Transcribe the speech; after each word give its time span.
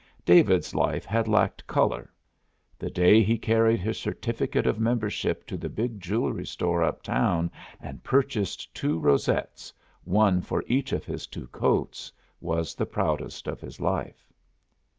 David's 0.25 0.73
life 0.73 1.05
had 1.05 1.27
lacked 1.27 1.67
color. 1.67 2.11
The 2.79 2.89
day 2.89 3.21
he 3.21 3.37
carried 3.37 3.79
his 3.79 3.99
certificate 3.99 4.65
of 4.65 4.79
membership 4.79 5.45
to 5.45 5.57
the 5.57 5.69
big 5.69 5.99
jewelry 5.99 6.47
store 6.47 6.81
uptown 6.83 7.51
and 7.79 8.03
purchased 8.03 8.73
two 8.73 8.97
rosettes, 8.97 9.71
one 10.03 10.41
for 10.41 10.63
each 10.65 10.91
of 10.91 11.05
his 11.05 11.27
two 11.27 11.45
coats, 11.49 12.11
was 12.39 12.73
the 12.73 12.87
proudest 12.87 13.45
of 13.45 13.61
his 13.61 13.79
life. 13.79 14.25